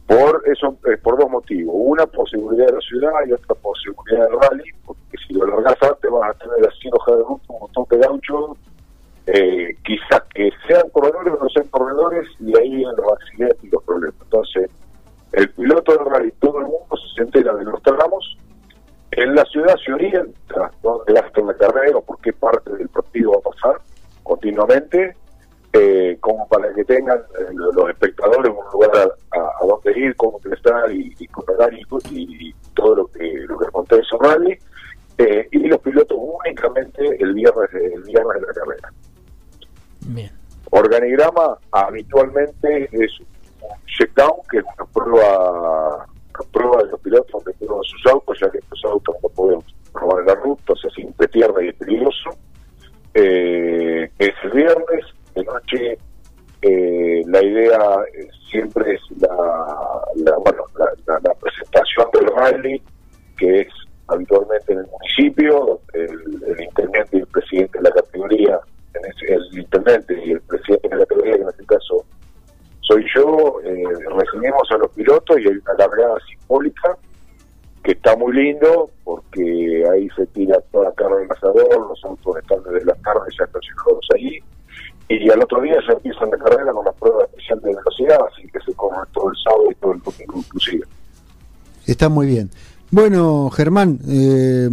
[0.05, 1.75] Por eso, eh, por dos motivos.
[1.77, 5.47] Una, por seguridad de la ciudad y otra, por seguridad del rally, porque si lo
[5.47, 8.57] largas antes vas a tener así hoja de ruta, un montón de gauchos,
[9.25, 13.69] eh, quizás que sean corredores o no sean corredores, y ahí vienen los accidentes y
[13.69, 14.21] los problemas.
[14.21, 14.71] Entonces,
[15.33, 18.37] el piloto del rally, todo el mundo se entera de los tramos,
[19.17, 22.71] en la ciudad se orienta dónde va a estar la carrera o por qué parte
[22.75, 23.81] del partido va a pasar
[24.21, 25.15] continuamente,
[25.73, 30.91] eh, como para que tengan eh, los espectadores un lugar a, donde ir, cómo estar
[30.91, 31.29] y, y,
[32.11, 34.59] y, y, todo lo que lo que acontece en rally,
[35.17, 38.93] eh, y los pilotos únicamente el viernes, el viernes de la carrera.
[40.01, 40.31] Bien.
[40.69, 46.05] Organigrama habitualmente es un check-down, que es una prueba,
[46.51, 49.59] prueba de los pilotos donde prueban sus autos, ya que estos autos no pueden
[49.93, 51.67] probar en la ruta, o sea, simple tierra y
[92.09, 92.49] Muy bien.
[92.89, 94.69] Bueno, Germán, eh,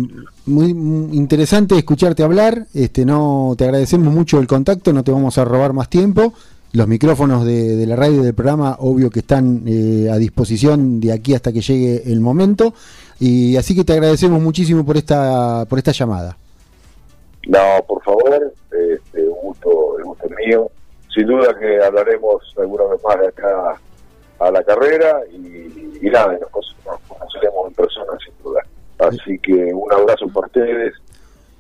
[0.47, 0.71] muy,
[1.13, 2.67] interesante escucharte hablar.
[2.73, 6.33] Este, no te agradecemos mucho el contacto, no te vamos a robar más tiempo.
[6.73, 11.13] Los micrófonos de, la radio y del programa, obvio que están eh, a disposición de
[11.13, 12.75] aquí hasta que llegue el momento.
[13.21, 16.37] Y así que te agradecemos muchísimo por esta por esta llamada.
[17.47, 20.71] No, por favor, este, un gusto, el gusto mío.
[21.15, 23.81] Sin duda que hablaremos alguna vez más de acá
[24.41, 26.77] a la carrera y, nada, nos,
[27.09, 28.61] conoceremos en persona sin duda.
[29.09, 30.95] Así que un abrazo para ustedes,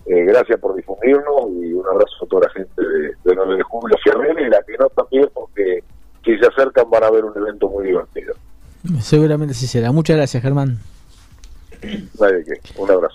[0.06, 3.62] eh, gracias por difundirnos y un abrazo a toda la gente de, de 9 de
[3.62, 3.96] julio
[4.38, 5.82] y la que no también porque
[6.24, 8.34] si se acercan van a ver un evento muy divertido.
[9.00, 9.92] Seguramente sí será.
[9.92, 10.78] Muchas gracias, Germán.
[12.76, 13.13] Un abrazo.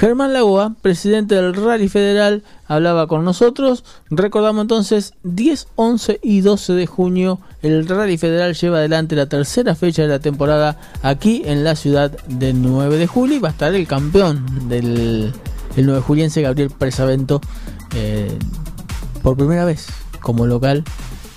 [0.00, 3.84] Germán Lagoa, presidente del Rally Federal, hablaba con nosotros.
[4.08, 9.74] Recordamos entonces, 10, 11 y 12 de junio, el Rally Federal lleva adelante la tercera
[9.74, 13.36] fecha de la temporada aquí en la ciudad del 9 de julio.
[13.36, 15.34] Y va a estar el campeón del
[15.76, 17.42] el 9 juliense, Gabriel Presavento,
[17.94, 18.38] eh,
[19.22, 19.86] por primera vez
[20.20, 20.82] como local,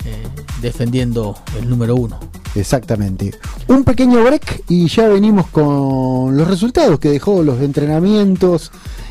[0.06, 0.26] eh,
[0.62, 2.43] defendiendo el número 1.
[2.54, 3.32] Exactamente.
[3.68, 8.70] Un pequeño break y ya venimos con los resultados que dejó los entrenamientos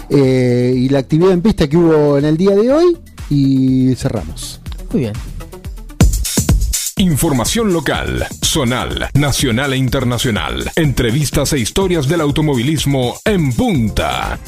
[0.10, 2.98] eh, y la actividad en pista que hubo en el día de hoy
[3.30, 4.62] y cerramos.
[4.92, 5.14] Muy bien.
[6.98, 10.72] Información local, zonal, nacional e internacional.
[10.76, 14.40] Entrevistas e historias del automovilismo en punta.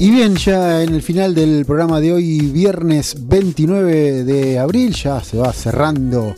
[0.00, 5.22] Y bien, ya en el final del programa de hoy, viernes 29 de abril, ya
[5.22, 6.34] se va cerrando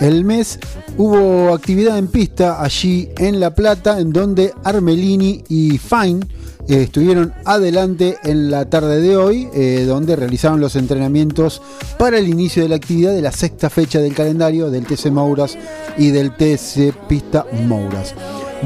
[0.00, 0.58] el mes,
[0.98, 6.26] hubo actividad en pista allí en La Plata, en donde Armelini y Fine
[6.68, 11.62] eh, estuvieron adelante en la tarde de hoy, eh, donde realizaron los entrenamientos
[11.96, 15.56] para el inicio de la actividad de la sexta fecha del calendario del TC Mouras
[15.96, 18.12] y del TC Pista Mouras.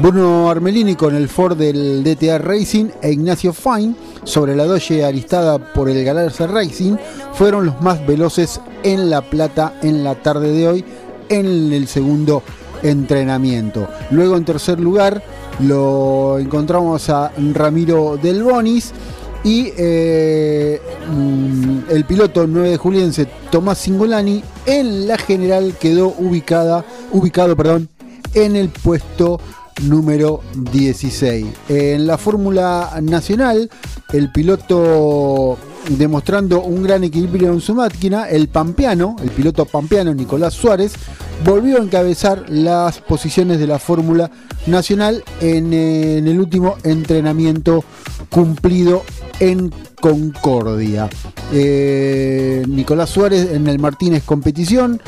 [0.01, 5.57] Bruno Armelini con el Ford del DTA Racing e Ignacio Fine sobre la Dodge aristada
[5.73, 6.95] por el Galarza Racing
[7.33, 10.85] fueron los más veloces en La Plata en la tarde de hoy
[11.27, 12.43] en el segundo
[12.81, 13.89] entrenamiento.
[14.11, 15.21] Luego en tercer lugar
[15.59, 18.93] lo encontramos a Ramiro Del Bonis
[19.43, 20.81] y eh,
[21.13, 27.89] mm, el piloto 9 de juliense Tomás Singolani en la general quedó ubicada, ubicado perdón,
[28.33, 29.39] en el puesto
[29.83, 31.45] número 16.
[31.69, 33.69] En la Fórmula Nacional,
[34.13, 35.57] el piloto
[35.89, 40.93] demostrando un gran equilibrio en su máquina, el pampeano, el piloto pampeano Nicolás Suárez,
[41.45, 44.29] volvió a encabezar las posiciones de la Fórmula
[44.67, 47.83] Nacional en, en el último entrenamiento
[48.29, 49.03] cumplido
[49.39, 51.09] en Concordia.
[51.51, 55.01] Eh, Nicolás Suárez en el Martínez Competición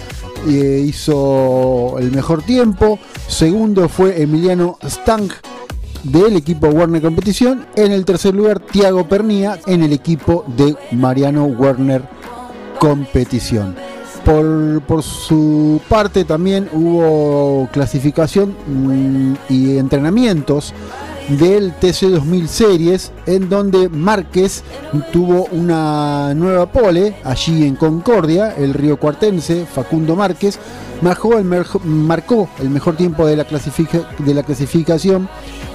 [0.48, 3.00] eh, hizo el mejor tiempo.
[3.28, 5.30] Segundo fue Emiliano Stang
[6.04, 7.66] del equipo Warner Competición.
[7.76, 12.04] En el tercer lugar, Tiago Pernía en el equipo de Mariano Werner
[12.80, 13.76] Competición.
[14.26, 20.76] Por, por, su parte también hubo clasificación mm, y entrenamientos
[21.38, 24.64] del TC2000 Series, en donde Márquez
[25.12, 30.60] tuvo una nueva pole allí en Concordia, el río cuartense, Facundo Márquez,
[31.02, 35.30] marcó el, marcó el mejor tiempo de la, de la clasificación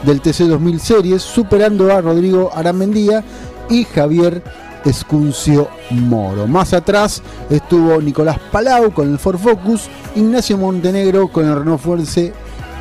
[0.04, 3.24] del TC2000 Series, superando a Rodrigo Aramendía
[3.70, 4.42] y Javier
[4.84, 6.46] Escuncio Moro.
[6.46, 12.32] Más atrás estuvo Nicolás Palau con el Ford Focus, Ignacio Montenegro con el Renault Fuerce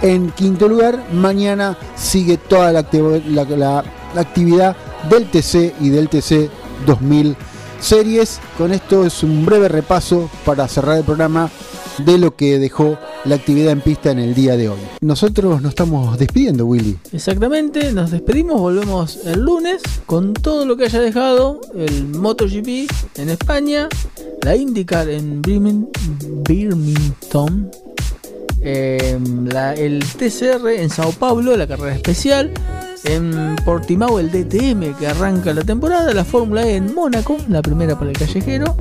[0.01, 1.05] en quinto lugar.
[1.13, 2.79] Mañana sigue toda la,
[4.15, 4.75] actividad
[5.09, 6.49] del TC y del TC
[6.85, 7.35] 2000
[7.79, 8.39] series.
[8.57, 11.49] Con esto es un breve repaso para cerrar el programa
[11.99, 14.79] de lo que dejó la actividad en pista en el día de hoy.
[15.01, 16.97] Nosotros nos estamos despidiendo, Willy.
[17.11, 23.29] Exactamente, nos despedimos, volvemos el lunes con todo lo que haya dejado el MotoGP en
[23.29, 23.87] España,
[24.41, 25.87] la IndyCar en Birmingham,
[28.67, 29.47] Em,
[29.77, 32.51] el TCR en Sao Paulo, la carrera especial.
[33.03, 37.99] En Portimao el DTM que arranca la temporada, la Fórmula E en Mónaco, la primera
[37.99, 38.75] para el callejero,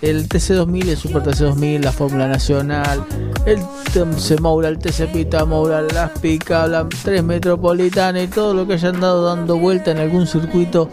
[0.00, 3.04] el TC2000, el Super TC2000, la Fórmula Nacional,
[3.44, 3.58] el
[3.92, 8.72] TC Moura, el TC Pita Moura, las Pica, la 3 Metropolitana y todo lo que
[8.72, 10.88] hayan dado dando vuelta en algún circuito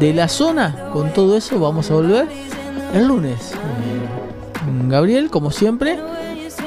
[0.00, 0.88] de la zona.
[0.94, 2.26] Con todo eso vamos a volver
[2.94, 3.52] el lunes.
[3.52, 5.98] Eh, Gabriel, como siempre,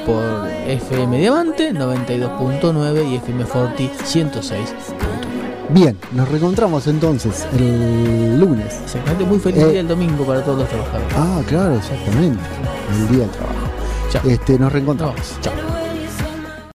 [0.06, 4.50] por FM Diamante 92.9 y FM Forti 106.9.
[5.70, 8.80] Bien, nos reencontramos entonces el lunes.
[8.84, 11.14] Exactamente, muy feliz eh, día el domingo para todos los trabajadores.
[11.16, 12.42] Ah, claro, exactamente.
[12.92, 13.66] El día del trabajo.
[14.10, 14.22] Chao.
[14.28, 15.16] Este, nos reencontramos.
[15.40, 15.52] chao.